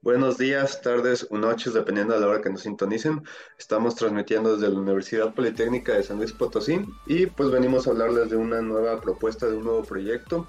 Buenos 0.00 0.38
días, 0.38 0.80
tardes 0.80 1.26
o 1.28 1.36
noches, 1.36 1.74
dependiendo 1.74 2.14
de 2.14 2.20
la 2.20 2.28
hora 2.28 2.40
que 2.40 2.50
nos 2.50 2.60
sintonicen. 2.60 3.24
Estamos 3.58 3.96
transmitiendo 3.96 4.54
desde 4.54 4.72
la 4.72 4.78
Universidad 4.78 5.34
Politécnica 5.34 5.92
de 5.92 6.04
San 6.04 6.18
Luis 6.18 6.32
Potosí 6.32 6.86
y 7.06 7.26
pues 7.26 7.50
venimos 7.50 7.86
a 7.86 7.90
hablarles 7.90 8.30
de 8.30 8.36
una 8.36 8.62
nueva 8.62 9.00
propuesta, 9.00 9.46
de 9.46 9.56
un 9.56 9.64
nuevo 9.64 9.82
proyecto 9.82 10.46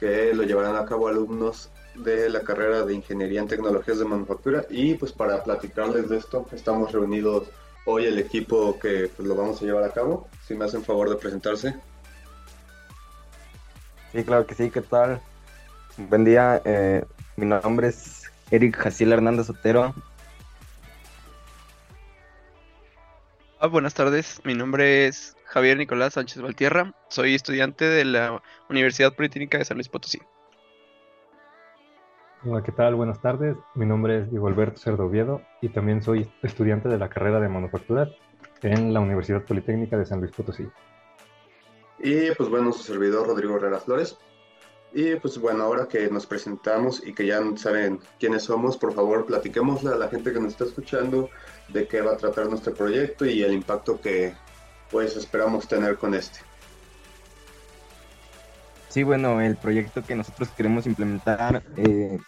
que 0.00 0.34
lo 0.34 0.42
llevarán 0.42 0.74
a 0.74 0.86
cabo 0.86 1.06
alumnos 1.06 1.70
de 1.94 2.28
la 2.30 2.40
carrera 2.40 2.82
de 2.82 2.94
Ingeniería 2.94 3.40
en 3.40 3.46
Tecnologías 3.46 4.00
de 4.00 4.06
Manufactura 4.06 4.66
y 4.68 4.94
pues 4.94 5.12
para 5.12 5.44
platicarles 5.44 6.08
de 6.08 6.16
esto 6.16 6.44
estamos 6.50 6.90
reunidos 6.90 7.48
hoy 7.86 8.06
el 8.06 8.18
equipo 8.18 8.76
que 8.80 9.08
pues, 9.16 9.28
lo 9.28 9.36
vamos 9.36 9.62
a 9.62 9.66
llevar 9.66 9.84
a 9.84 9.92
cabo. 9.92 10.26
Si 10.48 10.54
me 10.54 10.64
hacen 10.64 10.82
favor 10.82 11.08
de 11.08 11.14
presentarse. 11.14 11.76
Sí, 14.10 14.24
claro 14.24 14.44
que 14.48 14.56
sí, 14.56 14.68
¿qué 14.68 14.80
tal? 14.80 15.20
Buen 15.96 16.24
día, 16.24 16.60
eh, 16.64 17.04
mi 17.36 17.46
nombre 17.46 17.88
es 17.88 18.19
Eric 18.50 18.76
Jaciel 18.76 19.12
Hernández 19.12 19.50
Otero. 19.50 19.94
Ah, 23.58 23.66
buenas 23.66 23.94
tardes, 23.94 24.40
mi 24.44 24.54
nombre 24.54 25.06
es 25.06 25.36
Javier 25.44 25.76
Nicolás 25.76 26.14
Sánchez 26.14 26.40
Valtierra, 26.40 26.94
soy 27.08 27.34
estudiante 27.34 27.84
de 27.84 28.06
la 28.06 28.42
Universidad 28.70 29.14
Politécnica 29.14 29.58
de 29.58 29.66
San 29.66 29.76
Luis 29.76 29.88
Potosí. 29.88 30.18
Hola, 32.42 32.62
¿qué 32.62 32.72
tal? 32.72 32.94
Buenas 32.94 33.20
tardes, 33.20 33.56
mi 33.74 33.84
nombre 33.84 34.20
es 34.20 34.30
Diego 34.30 34.48
Alberto 34.48 34.80
Cerdo 34.80 35.04
Oviedo 35.04 35.42
y 35.60 35.68
también 35.68 36.02
soy 36.02 36.30
estudiante 36.42 36.88
de 36.88 36.96
la 36.96 37.10
carrera 37.10 37.38
de 37.38 37.50
manufactura 37.50 38.08
en 38.62 38.94
la 38.94 39.00
Universidad 39.00 39.44
Politécnica 39.44 39.98
de 39.98 40.06
San 40.06 40.20
Luis 40.20 40.32
Potosí. 40.32 40.66
Y 41.98 42.30
pues 42.32 42.48
bueno, 42.48 42.72
su 42.72 42.82
servidor 42.82 43.26
Rodrigo 43.26 43.56
Herrera 43.56 43.78
Flores. 43.78 44.16
Y 44.92 45.14
pues 45.16 45.38
bueno, 45.38 45.62
ahora 45.62 45.86
que 45.86 46.08
nos 46.10 46.26
presentamos 46.26 47.02
y 47.06 47.12
que 47.12 47.26
ya 47.26 47.40
saben 47.56 48.00
quiénes 48.18 48.44
somos, 48.44 48.76
por 48.76 48.92
favor 48.92 49.24
platiquémosle 49.24 49.90
a 49.90 49.96
la 49.96 50.08
gente 50.08 50.32
que 50.32 50.40
nos 50.40 50.52
está 50.52 50.64
escuchando 50.64 51.30
de 51.68 51.86
qué 51.86 52.00
va 52.00 52.12
a 52.12 52.16
tratar 52.16 52.48
nuestro 52.48 52.74
proyecto 52.74 53.24
y 53.24 53.42
el 53.42 53.52
impacto 53.52 54.00
que 54.00 54.34
pues 54.90 55.16
esperamos 55.16 55.68
tener 55.68 55.96
con 55.96 56.14
este. 56.14 56.40
Sí, 58.88 59.04
bueno, 59.04 59.40
el 59.40 59.56
proyecto 59.56 60.02
que 60.02 60.16
nosotros 60.16 60.48
queremos 60.48 60.84
implementar 60.86 61.62
eh, 61.76 62.18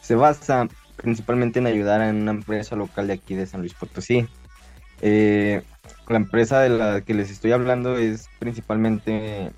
se 0.00 0.16
basa 0.16 0.66
principalmente 0.96 1.60
en 1.60 1.66
ayudar 1.66 2.02
a 2.02 2.10
una 2.10 2.32
empresa 2.32 2.74
local 2.74 3.06
de 3.06 3.12
aquí 3.12 3.36
de 3.36 3.46
San 3.46 3.60
Luis 3.60 3.74
Potosí. 3.74 4.26
Eh, 5.00 5.62
la 6.08 6.16
empresa 6.16 6.60
de 6.60 6.70
la 6.70 7.00
que 7.02 7.14
les 7.14 7.30
estoy 7.30 7.52
hablando 7.52 7.96
es 7.96 8.28
principalmente 8.40 9.52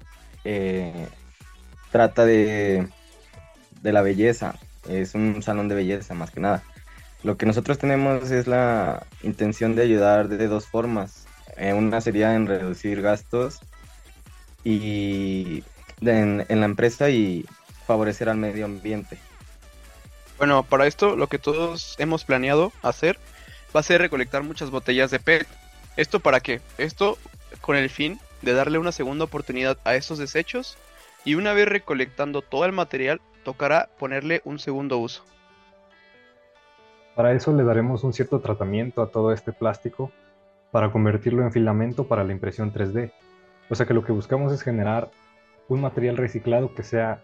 eh, 0.44 1.08
trata 1.92 2.24
de, 2.24 2.88
de 3.82 3.92
la 3.92 4.02
belleza, 4.02 4.56
es 4.88 5.14
un 5.14 5.42
salón 5.42 5.68
de 5.68 5.76
belleza 5.76 6.14
más 6.14 6.30
que 6.30 6.40
nada. 6.40 6.62
Lo 7.22 7.36
que 7.36 7.46
nosotros 7.46 7.78
tenemos 7.78 8.32
es 8.32 8.48
la 8.48 9.06
intención 9.22 9.76
de 9.76 9.82
ayudar 9.82 10.28
de 10.28 10.48
dos 10.48 10.66
formas. 10.66 11.26
Eh, 11.56 11.72
una 11.72 12.00
sería 12.00 12.34
en 12.34 12.48
reducir 12.48 13.00
gastos 13.00 13.60
y 14.64 15.62
en, 16.00 16.44
en 16.48 16.60
la 16.60 16.66
empresa 16.66 17.10
y 17.10 17.44
favorecer 17.86 18.28
al 18.28 18.38
medio 18.38 18.64
ambiente. 18.64 19.18
Bueno, 20.38 20.64
para 20.64 20.86
esto 20.86 21.14
lo 21.14 21.28
que 21.28 21.38
todos 21.38 21.94
hemos 21.98 22.24
planeado 22.24 22.72
hacer 22.82 23.18
va 23.76 23.80
a 23.80 23.84
ser 23.84 24.00
recolectar 24.00 24.42
muchas 24.42 24.70
botellas 24.70 25.10
de 25.10 25.20
PET. 25.20 25.46
¿Esto 25.96 26.18
para 26.18 26.40
qué? 26.40 26.60
Esto 26.78 27.18
con 27.60 27.76
el 27.76 27.90
fin 27.90 28.18
de 28.40 28.54
darle 28.54 28.78
una 28.78 28.90
segunda 28.90 29.24
oportunidad 29.24 29.78
a 29.84 29.94
estos 29.94 30.18
desechos 30.18 30.76
y 31.24 31.34
una 31.34 31.52
vez 31.52 31.68
recolectando 31.68 32.42
todo 32.42 32.64
el 32.64 32.72
material, 32.72 33.20
tocará 33.44 33.88
ponerle 33.98 34.40
un 34.44 34.58
segundo 34.58 34.98
uso. 34.98 35.24
Para 37.14 37.32
eso 37.32 37.52
le 37.52 37.64
daremos 37.64 38.04
un 38.04 38.12
cierto 38.12 38.40
tratamiento 38.40 39.02
a 39.02 39.10
todo 39.10 39.32
este 39.32 39.52
plástico 39.52 40.10
para 40.70 40.90
convertirlo 40.90 41.42
en 41.42 41.52
filamento 41.52 42.08
para 42.08 42.24
la 42.24 42.32
impresión 42.32 42.72
3D. 42.72 43.12
O 43.68 43.74
sea 43.74 43.86
que 43.86 43.94
lo 43.94 44.04
que 44.04 44.12
buscamos 44.12 44.52
es 44.52 44.62
generar 44.62 45.10
un 45.68 45.80
material 45.82 46.16
reciclado 46.16 46.74
que 46.74 46.82
sea, 46.82 47.22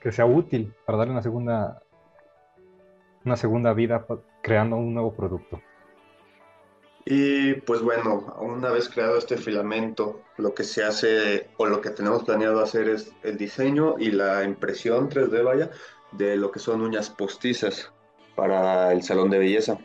que 0.00 0.12
sea 0.12 0.26
útil 0.26 0.74
para 0.84 0.98
darle 0.98 1.12
una 1.12 1.22
segunda, 1.22 1.82
una 3.24 3.36
segunda 3.36 3.72
vida 3.72 4.04
creando 4.42 4.76
un 4.76 4.92
nuevo 4.92 5.14
producto. 5.14 5.60
Y 7.08 7.54
pues 7.60 7.82
bueno, 7.82 8.34
una 8.40 8.72
vez 8.72 8.88
creado 8.88 9.16
este 9.16 9.36
filamento, 9.36 10.22
lo 10.38 10.52
que 10.54 10.64
se 10.64 10.82
hace 10.82 11.48
o 11.56 11.66
lo 11.66 11.80
que 11.80 11.90
tenemos 11.90 12.24
planeado 12.24 12.60
hacer 12.60 12.88
es 12.88 13.12
el 13.22 13.38
diseño 13.38 13.94
y 13.96 14.10
la 14.10 14.42
impresión 14.42 15.08
3D, 15.08 15.44
vaya, 15.44 15.70
de 16.10 16.36
lo 16.36 16.50
que 16.50 16.58
son 16.58 16.80
uñas 16.82 17.08
postizas 17.08 17.92
para 18.34 18.92
el 18.92 19.04
salón 19.04 19.30
de 19.30 19.38
belleza. 19.38 19.78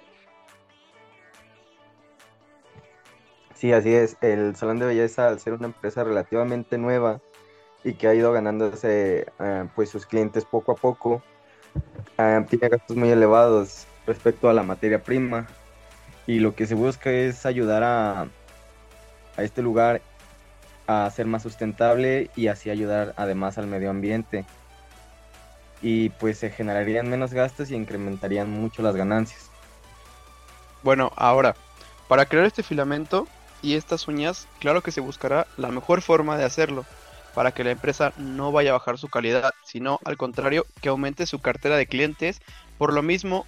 Sí, 3.53 3.71
así 3.71 3.93
es. 3.93 4.17
El 4.21 4.55
salón 4.55 4.79
de 4.79 4.87
belleza, 4.87 5.27
al 5.27 5.39
ser 5.39 5.53
una 5.53 5.67
empresa 5.67 6.03
relativamente 6.03 6.79
nueva 6.79 7.21
y 7.83 7.93
que 7.93 8.07
ha 8.07 8.15
ido 8.15 8.33
ganándose 8.33 9.27
uh, 9.39 9.67
pues 9.75 9.89
sus 9.89 10.07
clientes 10.07 10.43
poco 10.43 10.71
a 10.71 10.75
poco, 10.75 11.21
uh, 12.17 12.43
tiene 12.49 12.67
gastos 12.67 12.97
muy 12.97 13.09
elevados 13.11 13.85
respecto 14.07 14.49
a 14.49 14.53
la 14.53 14.63
materia 14.63 15.03
prima 15.03 15.47
y 16.27 16.39
lo 16.39 16.55
que 16.55 16.67
se 16.67 16.75
busca 16.75 17.11
es 17.11 17.45
ayudar 17.45 17.83
a, 17.83 18.21
a 18.21 19.43
este 19.43 19.61
lugar 19.61 20.01
a 20.87 21.09
ser 21.09 21.25
más 21.25 21.43
sustentable 21.43 22.29
y 22.35 22.47
así 22.47 22.69
ayudar 22.69 23.13
además 23.17 23.57
al 23.57 23.67
medio 23.67 23.89
ambiente. 23.89 24.45
Y 25.81 26.09
pues 26.09 26.37
se 26.37 26.51
generarían 26.51 27.09
menos 27.09 27.33
gastos 27.33 27.71
y 27.71 27.75
incrementarían 27.75 28.49
mucho 28.49 28.81
las 28.81 28.95
ganancias. 28.95 29.49
Bueno, 30.83 31.11
ahora, 31.15 31.55
para 32.07 32.25
crear 32.25 32.45
este 32.45 32.63
filamento 32.63 33.27
y 33.61 33.75
estas 33.75 34.07
uñas, 34.07 34.47
claro 34.59 34.81
que 34.81 34.91
se 34.91 35.01
buscará 35.01 35.47
la 35.57 35.69
mejor 35.69 36.01
forma 36.01 36.37
de 36.37 36.43
hacerlo, 36.43 36.85
para 37.33 37.51
que 37.51 37.63
la 37.63 37.71
empresa 37.71 38.13
no 38.17 38.51
vaya 38.51 38.71
a 38.71 38.73
bajar 38.73 38.97
su 38.97 39.07
calidad, 39.07 39.53
sino 39.63 39.99
al 40.03 40.17
contrario, 40.17 40.65
que 40.81 40.89
aumente 40.89 41.25
su 41.25 41.39
cartera 41.39 41.77
de 41.77 41.87
clientes, 41.87 42.41
por 42.77 42.93
lo 42.93 43.01
mismo 43.01 43.45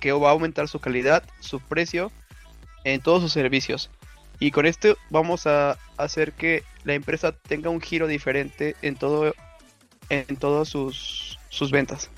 que 0.00 0.12
va 0.12 0.28
a 0.28 0.32
aumentar 0.32 0.68
su 0.68 0.80
calidad, 0.80 1.22
su 1.40 1.60
precio 1.60 2.10
en 2.84 3.00
todos 3.00 3.22
sus 3.22 3.32
servicios. 3.32 3.90
Y 4.40 4.50
con 4.50 4.66
esto 4.66 4.96
vamos 5.10 5.46
a 5.46 5.78
hacer 5.96 6.32
que 6.32 6.62
la 6.84 6.94
empresa 6.94 7.32
tenga 7.32 7.70
un 7.70 7.80
giro 7.80 8.06
diferente 8.06 8.76
en 8.82 8.96
todo 8.96 9.34
en 10.10 10.36
todas 10.36 10.68
sus, 10.68 11.38
sus 11.50 11.70
ventas. 11.70 12.08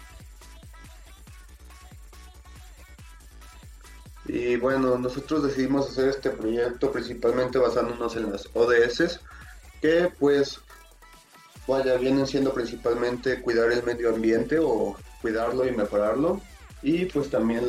Y 4.27 4.55
bueno, 4.57 4.97
nosotros 4.97 5.43
decidimos 5.43 5.91
hacer 5.91 6.09
este 6.09 6.31
proyecto 6.31 6.93
principalmente 6.93 7.59
basándonos 7.59 8.15
en 8.15 8.31
las 8.31 8.49
ODS, 8.55 9.19
que 9.81 10.12
pues 10.21 10.61
vaya, 11.67 11.97
vienen 11.97 12.29
siendo 12.29 12.53
principalmente 12.55 13.41
cuidar 13.41 13.73
el 13.73 13.83
medio 13.83 14.15
ambiente 14.15 14.59
o 14.61 14.97
cuidarlo 15.21 15.67
y 15.67 15.73
mejorarlo 15.73 16.41
y 16.83 17.05
pues 17.07 17.31
también 17.31 17.65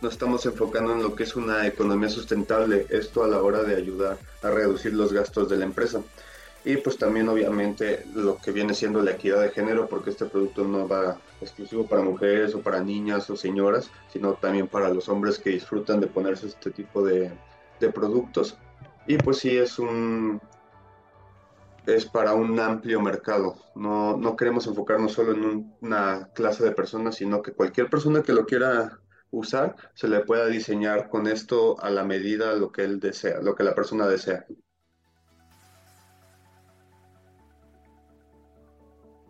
nos 0.00 0.12
estamos 0.12 0.44
enfocando 0.46 0.92
en 0.92 1.02
lo 1.02 1.14
que 1.14 1.22
es 1.22 1.36
una 1.36 1.66
economía 1.66 2.08
sustentable, 2.08 2.86
esto 2.90 3.24
a 3.24 3.28
la 3.28 3.42
hora 3.42 3.62
de 3.62 3.76
ayudar 3.76 4.18
a 4.42 4.50
reducir 4.50 4.92
los 4.92 5.12
gastos 5.12 5.48
de 5.48 5.56
la 5.56 5.64
empresa. 5.64 6.02
Y 6.64 6.76
pues 6.76 6.96
también 6.96 7.28
obviamente 7.28 8.04
lo 8.14 8.36
que 8.36 8.52
viene 8.52 8.74
siendo 8.74 9.02
la 9.02 9.12
equidad 9.12 9.40
de 9.42 9.50
género, 9.50 9.88
porque 9.88 10.10
este 10.10 10.26
producto 10.26 10.64
no 10.64 10.86
va 10.86 11.18
exclusivo 11.40 11.86
para 11.86 12.02
mujeres 12.02 12.54
o 12.54 12.60
para 12.60 12.80
niñas 12.80 13.28
o 13.30 13.36
señoras, 13.36 13.90
sino 14.12 14.34
también 14.34 14.68
para 14.68 14.90
los 14.90 15.08
hombres 15.08 15.38
que 15.38 15.50
disfrutan 15.50 15.98
de 16.00 16.06
ponerse 16.06 16.46
este 16.46 16.70
tipo 16.70 17.04
de, 17.04 17.32
productos. 17.92 18.56
Y 19.08 19.18
pues 19.18 19.38
sí 19.38 19.56
es 19.56 19.80
un, 19.80 20.40
es 21.86 22.06
para 22.06 22.34
un 22.34 22.58
amplio 22.60 23.00
mercado. 23.00 23.56
No, 23.74 24.16
no 24.16 24.36
queremos 24.36 24.66
enfocarnos 24.66 25.12
solo 25.12 25.32
en 25.32 25.44
un, 25.44 25.76
una 25.80 26.28
clase 26.34 26.64
de 26.64 26.72
personas, 26.72 27.16
sino 27.16 27.42
que 27.42 27.52
cualquier 27.52 27.88
persona 27.90 28.22
que 28.22 28.32
lo 28.32 28.46
quiera 28.46 28.98
usar 29.30 29.76
se 29.94 30.08
le 30.08 30.20
pueda 30.20 30.46
diseñar 30.46 31.08
con 31.08 31.26
esto 31.26 31.80
a 31.82 31.90
la 31.90 32.04
medida 32.04 32.54
lo 32.54 32.70
que 32.70 32.84
él 32.84 33.00
desea, 33.00 33.40
lo 33.40 33.54
que 33.54 33.64
la 33.64 33.74
persona 33.74 34.06
desea. 34.06 34.44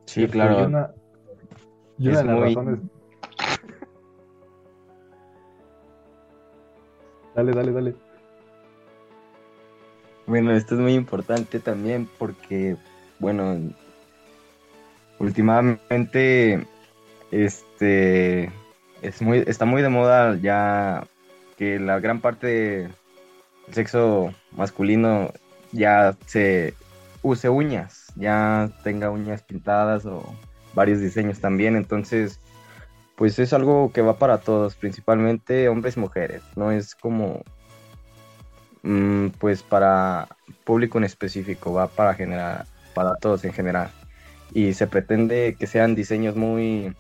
Sí, 0.07 0.27
claro. 0.29 0.61
Y 0.61 0.65
una, 0.65 0.91
y 1.99 2.09
una 2.09 2.13
Es 2.13 2.19
de 2.19 2.25
las 2.25 2.37
muy- 2.37 2.49
razones... 2.55 2.81
Dale, 7.35 7.53
dale, 7.53 7.73
dale. 7.73 7.97
Bueno, 10.33 10.53
esto 10.53 10.77
es 10.77 10.81
muy 10.81 10.95
importante 10.95 11.61
también 11.61 12.09
porque, 12.19 12.79
bueno, 13.19 13.71
últimamente, 15.19 16.67
este, 17.31 18.51
es 19.03 19.21
muy, 19.21 19.45
está 19.47 19.67
muy 19.67 19.83
de 19.83 19.91
moda 19.91 20.39
ya 20.41 21.07
que 21.59 21.79
la 21.79 22.01
gran 22.01 22.23
parte 22.23 22.47
del 22.47 22.95
sexo 23.73 24.33
masculino 24.53 25.31
ya 25.71 26.17
se 26.25 26.73
use 27.21 27.51
uñas, 27.51 28.07
ya 28.17 28.71
tenga 28.85 29.11
uñas 29.11 29.43
pintadas 29.43 30.07
o 30.07 30.25
varios 30.73 31.03
diseños 31.03 31.41
también, 31.41 31.77
entonces, 31.77 32.41
pues 33.17 33.39
es 33.39 33.53
algo 33.53 33.93
que 33.93 34.01
va 34.01 34.17
para 34.17 34.39
todos, 34.39 34.77
principalmente 34.77 35.69
hombres 35.69 35.99
y 35.99 36.01
mujeres. 36.01 36.43
No 36.57 36.73
es 36.73 36.95
como, 36.95 37.43
pues 39.39 39.63
para 39.63 40.29
público 40.65 40.99
en 40.99 41.05
específico, 41.05 41.73
va 41.73 41.89
para 41.89 42.15
generar, 42.15 42.67
para 42.95 43.15
todos 43.17 43.45
en 43.45 43.53
general. 43.53 43.91
Y 44.53 44.75
se 44.75 44.87
pretende 44.87 45.57
que 45.59 45.67
sean 45.67 45.95
diseños 45.95 46.37
muy 46.37 46.95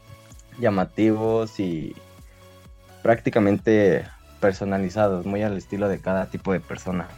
llamativos 0.59 1.59
y 1.61 1.95
prácticamente 3.03 4.05
personalizados, 4.41 5.27
muy 5.27 5.43
al 5.43 5.57
estilo 5.57 5.89
de 5.89 5.99
cada 5.99 6.27
tipo 6.27 6.53
de 6.53 6.61
persona. 6.61 7.09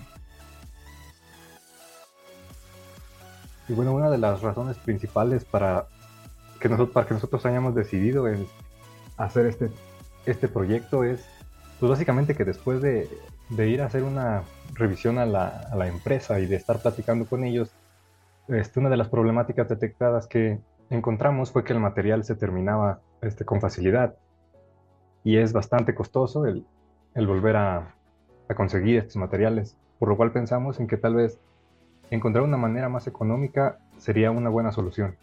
Y 3.68 3.72
bueno, 3.72 3.94
una 3.94 4.10
de 4.10 4.18
las 4.18 4.42
razones 4.42 4.76
principales 4.76 5.44
para 5.44 5.86
que 6.60 6.68
nosotros, 6.68 6.92
para 6.92 7.06
que 7.06 7.14
nosotros 7.14 7.44
hayamos 7.46 7.74
decidido 7.74 8.26
hacer 9.16 9.46
este, 9.46 9.70
este 10.26 10.48
proyecto 10.48 11.04
es, 11.04 11.24
pues 11.80 11.90
básicamente 11.90 12.34
que 12.34 12.44
después 12.44 12.82
de, 12.82 13.08
ir 13.50 13.82
a 13.82 13.86
hacer 13.86 14.02
una 14.02 14.42
revisión 14.74 15.18
a 15.18 15.26
la, 15.26 15.86
empresa 15.86 16.40
y 16.40 16.46
de 16.46 16.56
estar 16.56 16.80
platicando 16.80 17.26
con 17.26 17.44
ellos, 17.44 17.70
este, 18.48 18.80
una 18.80 18.90
de 18.90 18.96
las 18.96 19.08
problemáticas 19.08 19.68
detectadas 19.68 20.26
que 20.26 20.58
encontramos 20.90 21.50
fue 21.50 21.64
que 21.64 21.72
el 21.72 21.80
material 21.80 22.24
se 22.24 22.34
terminaba 22.34 23.00
este, 23.22 23.44
con 23.44 23.60
facilidad 23.60 24.16
y 25.22 25.38
es 25.38 25.52
bastante 25.52 25.94
costoso 25.94 26.46
el, 26.46 26.66
el 27.14 27.26
volver 27.26 27.56
a, 27.56 27.94
a 28.48 28.54
conseguir 28.54 28.98
estos 28.98 29.16
materiales, 29.16 29.76
por 29.98 30.08
lo 30.08 30.16
cual 30.16 30.32
pensamos 30.32 30.80
en 30.80 30.86
que 30.86 30.96
tal 30.96 31.14
vez 31.14 31.38
encontrar 32.10 32.44
una 32.44 32.56
manera 32.56 32.88
más 32.88 33.06
económica 33.06 33.78
sería 33.98 34.30
una 34.30 34.50
buena 34.50 34.72
solución. 34.72 35.16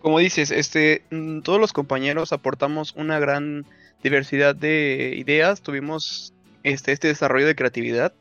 Como 0.00 0.18
dices, 0.18 0.50
este, 0.50 1.02
mm, 1.10 1.40
todos 1.40 1.60
los 1.60 1.72
compañeros 1.72 2.32
aportamos 2.32 2.94
una 2.96 3.18
gran 3.18 3.66
diversidad 4.02 4.54
de 4.54 5.14
ideas, 5.16 5.62
tuvimos 5.62 6.32
este, 6.62 6.92
este 6.92 7.08
desarrollo 7.08 7.46
de 7.46 7.56
creatividad 7.56 8.12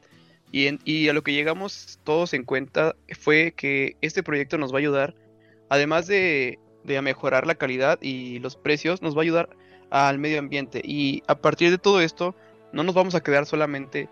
y, 0.52 0.80
y 0.90 1.10
a 1.10 1.14
lo 1.14 1.24
que 1.24 1.34
llegamos 1.34 2.00
todos 2.04 2.34
en 2.34 2.44
cuenta 2.44 2.96
fue 3.20 3.54
que 3.56 3.98
este 4.02 4.24
proyecto 4.24 4.58
nos 4.58 4.72
va 4.72 4.78
a 4.78 4.80
ayudar, 4.80 5.16
además 5.70 6.08
de, 6.08 6.60
de 6.84 7.02
mejorar 7.02 7.48
la 7.48 7.56
calidad 7.56 8.00
y 8.02 8.40
los 8.40 8.56
precios, 8.56 9.02
nos 9.02 9.16
va 9.16 9.20
a 9.20 9.24
ayudar 9.24 9.50
al 9.90 10.20
medio 10.20 10.40
ambiente. 10.40 10.82
Y 10.84 11.24
a 11.28 11.36
partir 11.36 11.72
de 11.72 11.78
todo 11.78 12.02
esto, 12.02 12.36
no 12.72 12.84
nos 12.84 12.96
vamos 12.96 13.16
a 13.16 13.22
quedar 13.22 13.46
solamente 13.46 14.10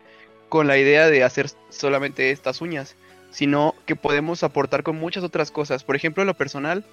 con 0.50 0.68
la 0.68 0.78
idea 0.78 1.08
de 1.08 1.24
hacer 1.24 1.50
solamente 1.70 2.32
estas 2.32 2.62
uñas, 2.62 2.96
sino 3.32 3.76
que 3.86 3.96
podemos 3.96 4.44
aportar 4.44 4.84
con 4.84 4.98
muchas 4.98 5.24
otras 5.24 5.52
cosas. 5.52 5.84
Por 5.84 5.96
ejemplo, 5.96 6.24
en 6.24 6.28
lo 6.28 6.36
personal, 6.36 6.86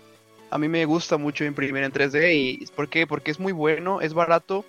a 0.50 0.58
mí 0.58 0.68
me 0.68 0.84
gusta 0.84 1.16
mucho 1.16 1.44
imprimir 1.44 1.84
en 1.84 1.92
3D 1.92 2.34
y 2.34 2.66
¿por 2.74 2.88
qué? 2.88 3.06
Porque 3.06 3.30
es 3.30 3.38
muy 3.38 3.52
bueno, 3.52 4.00
es 4.00 4.14
barato 4.14 4.64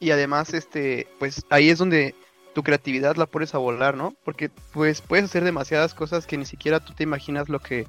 y 0.00 0.10
además 0.10 0.54
este, 0.54 1.08
pues 1.18 1.44
ahí 1.50 1.70
es 1.70 1.78
donde 1.78 2.14
tu 2.54 2.62
creatividad 2.62 3.16
la 3.16 3.26
pones 3.26 3.54
a 3.54 3.58
volar, 3.58 3.96
¿no? 3.96 4.14
Porque 4.24 4.50
pues 4.72 5.00
puedes 5.00 5.26
hacer 5.26 5.44
demasiadas 5.44 5.94
cosas 5.94 6.26
que 6.26 6.36
ni 6.36 6.46
siquiera 6.46 6.80
tú 6.80 6.92
te 6.92 7.04
imaginas 7.04 7.48
lo 7.48 7.60
que 7.60 7.86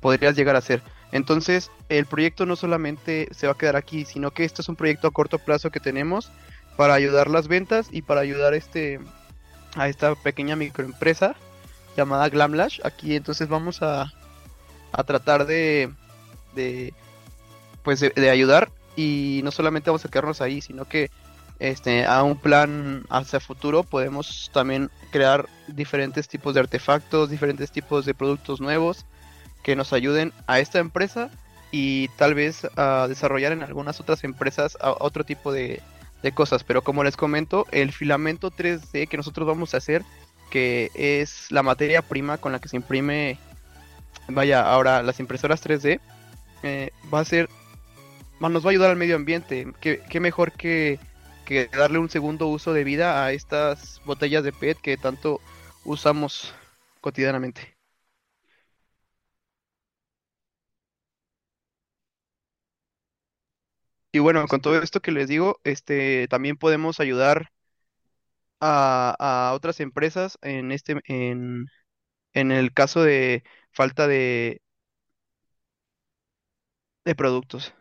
podrías 0.00 0.36
llegar 0.36 0.56
a 0.56 0.60
hacer. 0.60 0.82
Entonces, 1.10 1.70
el 1.88 2.06
proyecto 2.06 2.44
no 2.44 2.54
solamente 2.56 3.28
se 3.30 3.46
va 3.46 3.54
a 3.54 3.58
quedar 3.58 3.76
aquí, 3.76 4.04
sino 4.04 4.30
que 4.32 4.44
esto 4.44 4.62
es 4.62 4.68
un 4.68 4.76
proyecto 4.76 5.08
a 5.08 5.10
corto 5.10 5.38
plazo 5.38 5.70
que 5.70 5.80
tenemos 5.80 6.30
para 6.76 6.94
ayudar 6.94 7.28
las 7.30 7.48
ventas 7.48 7.88
y 7.90 8.02
para 8.02 8.20
ayudar 8.20 8.54
este 8.54 9.00
a 9.74 9.88
esta 9.88 10.14
pequeña 10.14 10.56
microempresa 10.56 11.34
llamada 11.96 12.28
Glamlash. 12.28 12.80
Aquí 12.84 13.16
entonces 13.16 13.48
vamos 13.48 13.82
a, 13.82 14.12
a 14.92 15.04
tratar 15.04 15.46
de, 15.46 15.90
de 16.58 16.92
pues 17.82 18.00
de, 18.00 18.30
ayudar 18.30 18.70
y 18.96 19.40
no 19.44 19.50
solamente 19.50 19.88
vamos 19.88 20.04
a 20.04 20.10
quedarnos 20.10 20.42
ahí, 20.42 20.60
sino 20.60 20.84
que 20.84 21.10
este 21.58 22.04
a 22.04 22.22
un 22.22 22.36
plan 22.36 23.04
hacia 23.08 23.40
futuro 23.40 23.82
podemos 23.82 24.50
también 24.52 24.90
crear 25.10 25.48
diferentes 25.68 26.28
tipos 26.28 26.54
de 26.54 26.60
artefactos, 26.60 27.30
diferentes 27.30 27.70
tipos 27.70 28.04
de 28.04 28.14
productos 28.14 28.60
nuevos 28.60 29.06
que 29.62 29.74
nos 29.74 29.92
ayuden 29.92 30.32
a 30.46 30.60
esta 30.60 30.78
empresa 30.78 31.30
y 31.70 32.08
tal 32.16 32.34
vez 32.34 32.66
a 32.76 33.06
desarrollar 33.08 33.52
en 33.52 33.62
algunas 33.62 34.00
otras 34.00 34.24
empresas 34.24 34.76
otro 34.80 35.24
tipo 35.24 35.52
de, 35.52 35.80
de 36.22 36.32
cosas. 36.32 36.64
Pero 36.64 36.82
como 36.82 37.04
les 37.04 37.16
comento, 37.16 37.66
el 37.70 37.92
filamento 37.92 38.50
3D 38.50 39.08
que 39.08 39.16
nosotros 39.16 39.46
vamos 39.46 39.74
a 39.74 39.78
hacer, 39.78 40.02
que 40.50 40.90
es 40.94 41.50
la 41.50 41.62
materia 41.62 42.02
prima 42.02 42.38
con 42.38 42.52
la 42.52 42.60
que 42.60 42.68
se 42.68 42.76
imprime, 42.76 43.38
vaya, 44.28 44.62
ahora 44.62 45.02
las 45.02 45.20
impresoras 45.20 45.64
3D, 45.64 46.00
va 46.62 47.20
a 47.20 47.24
ser, 47.24 47.48
nos 48.40 48.64
va 48.64 48.68
a 48.68 48.70
ayudar 48.70 48.90
al 48.90 48.96
medio 48.96 49.16
ambiente. 49.16 49.66
¿Qué, 49.80 50.00
qué 50.08 50.20
mejor 50.20 50.52
que, 50.52 50.98
que 51.46 51.66
darle 51.68 51.98
un 51.98 52.10
segundo 52.10 52.46
uso 52.48 52.72
de 52.74 52.84
vida 52.84 53.24
a 53.24 53.32
estas 53.32 54.02
botellas 54.04 54.44
de 54.44 54.52
PET 54.52 54.78
que 54.82 54.96
tanto 54.98 55.40
usamos 55.84 56.54
cotidianamente. 57.00 57.76
Y 64.12 64.18
bueno, 64.18 64.46
con 64.48 64.60
todo 64.60 64.80
esto 64.82 65.00
que 65.00 65.12
les 65.12 65.28
digo, 65.28 65.60
este 65.64 66.28
también 66.28 66.56
podemos 66.58 67.00
ayudar 67.00 67.50
a, 68.60 69.14
a 69.50 69.54
otras 69.54 69.80
empresas 69.80 70.38
en 70.42 70.72
este 70.72 71.00
en, 71.06 71.66
en 72.34 72.52
el 72.52 72.72
caso 72.74 73.02
de 73.02 73.44
falta 73.72 74.08
de, 74.08 74.62
de 77.08 77.14
productos. 77.14 77.74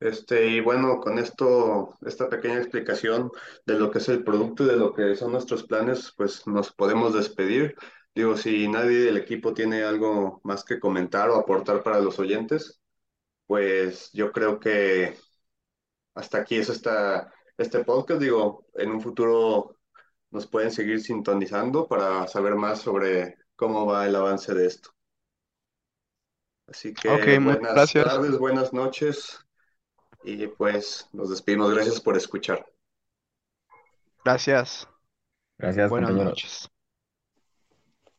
Este, 0.00 0.48
y 0.48 0.60
bueno, 0.60 1.00
con 1.00 1.18
esto, 1.18 1.96
esta 2.06 2.28
pequeña 2.28 2.58
explicación 2.58 3.30
de 3.66 3.78
lo 3.78 3.90
que 3.90 3.98
es 3.98 4.08
el 4.08 4.22
producto 4.24 4.64
y 4.64 4.66
de 4.68 4.76
lo 4.76 4.92
que 4.92 5.16
son 5.16 5.32
nuestros 5.32 5.64
planes, 5.64 6.12
pues 6.16 6.46
nos 6.46 6.72
podemos 6.72 7.14
despedir. 7.14 7.74
Digo, 8.14 8.36
si 8.36 8.68
nadie 8.68 8.98
del 8.98 9.16
equipo 9.16 9.54
tiene 9.54 9.82
algo 9.82 10.40
más 10.44 10.64
que 10.64 10.80
comentar 10.80 11.30
o 11.30 11.36
aportar 11.36 11.82
para 11.82 12.00
los 12.00 12.18
oyentes 12.18 12.80
pues 13.46 14.10
yo 14.12 14.32
creo 14.32 14.58
que 14.60 15.16
hasta 16.14 16.38
aquí 16.38 16.56
es 16.56 16.68
esta, 16.70 17.32
este 17.58 17.84
podcast. 17.84 18.20
Digo, 18.20 18.66
en 18.74 18.90
un 18.92 19.00
futuro 19.02 19.76
nos 20.30 20.46
pueden 20.46 20.70
seguir 20.72 21.00
sintonizando 21.00 21.86
para 21.88 22.26
saber 22.28 22.54
más 22.56 22.80
sobre 22.82 23.36
cómo 23.56 23.86
va 23.86 24.06
el 24.06 24.16
avance 24.16 24.54
de 24.54 24.66
esto. 24.66 24.93
Así 26.66 26.92
que 26.94 27.10
Ok, 27.10 27.42
buenas 27.42 27.72
gracias. 27.74 28.04
tardes, 28.04 28.38
buenas 28.38 28.72
noches 28.74 29.38
y 30.24 30.46
pues 30.48 31.08
nos 31.12 31.30
despedimos. 31.30 31.74
Gracias 31.74 32.00
por 32.00 32.16
escuchar. 32.16 32.66
Gracias. 34.24 34.88
Gracias, 35.58 35.90
Buenas 35.90 36.10
compañeros. 36.10 36.24
noches. 36.24 36.70